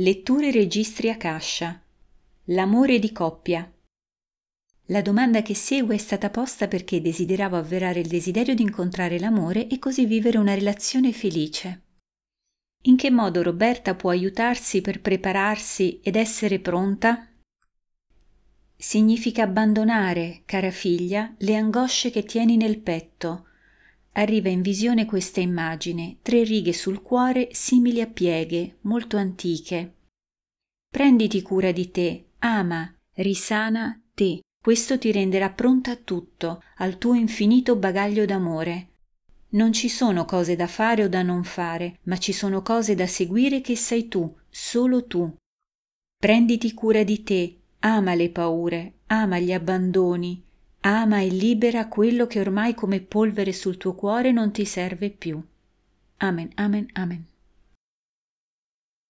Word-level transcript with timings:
Letture 0.00 0.52
registri 0.52 1.10
a 1.10 1.16
cascia. 1.16 1.82
L'amore 2.44 3.00
di 3.00 3.10
coppia. 3.10 3.68
La 4.86 5.02
domanda 5.02 5.42
che 5.42 5.56
segue 5.56 5.96
è 5.96 5.98
stata 5.98 6.30
posta 6.30 6.68
perché 6.68 7.00
desideravo 7.00 7.56
avverare 7.56 7.98
il 7.98 8.06
desiderio 8.06 8.54
di 8.54 8.62
incontrare 8.62 9.18
l'amore 9.18 9.66
e 9.66 9.80
così 9.80 10.06
vivere 10.06 10.38
una 10.38 10.54
relazione 10.54 11.12
felice. 11.12 11.82
In 12.82 12.94
che 12.94 13.10
modo 13.10 13.42
Roberta 13.42 13.96
può 13.96 14.10
aiutarsi 14.10 14.82
per 14.82 15.00
prepararsi 15.00 15.98
ed 16.00 16.14
essere 16.14 16.60
pronta? 16.60 17.28
Significa 18.76 19.42
abbandonare, 19.42 20.42
cara 20.44 20.70
figlia, 20.70 21.34
le 21.38 21.56
angosce 21.56 22.10
che 22.10 22.22
tieni 22.22 22.56
nel 22.56 22.78
petto. 22.78 23.47
Arriva 24.18 24.48
in 24.48 24.62
visione 24.62 25.04
questa 25.04 25.38
immagine, 25.38 26.16
tre 26.22 26.42
righe 26.42 26.72
sul 26.72 27.02
cuore 27.02 27.50
simili 27.52 28.00
a 28.00 28.06
pieghe, 28.08 28.78
molto 28.82 29.16
antiche. 29.16 29.94
Prenditi 30.90 31.40
cura 31.40 31.70
di 31.70 31.92
te, 31.92 32.24
ama, 32.40 32.92
risana 33.14 34.00
te. 34.14 34.40
Questo 34.60 34.98
ti 34.98 35.12
renderà 35.12 35.50
pronta 35.50 35.92
a 35.92 35.96
tutto, 35.96 36.64
al 36.78 36.98
tuo 36.98 37.14
infinito 37.14 37.76
bagaglio 37.76 38.24
d'amore. 38.24 38.88
Non 39.50 39.72
ci 39.72 39.88
sono 39.88 40.24
cose 40.24 40.56
da 40.56 40.66
fare 40.66 41.04
o 41.04 41.08
da 41.08 41.22
non 41.22 41.44
fare, 41.44 42.00
ma 42.02 42.18
ci 42.18 42.32
sono 42.32 42.60
cose 42.60 42.96
da 42.96 43.06
seguire 43.06 43.60
che 43.60 43.76
sei 43.76 44.08
tu, 44.08 44.36
solo 44.50 45.06
tu. 45.06 45.32
Prenditi 46.18 46.74
cura 46.74 47.04
di 47.04 47.22
te, 47.22 47.58
Ama 47.80 48.14
le 48.14 48.30
paure, 48.30 48.94
ama 49.06 49.38
gli 49.38 49.52
abbandoni, 49.52 50.44
ama 50.80 51.20
e 51.20 51.28
libera 51.28 51.88
quello 51.88 52.26
che 52.26 52.40
ormai 52.40 52.74
come 52.74 53.00
polvere 53.00 53.52
sul 53.52 53.76
tuo 53.76 53.94
cuore 53.94 54.32
non 54.32 54.52
ti 54.52 54.64
serve 54.64 55.10
più. 55.10 55.40
Amen, 56.18 56.50
amen, 56.54 56.88
amen. 56.94 57.24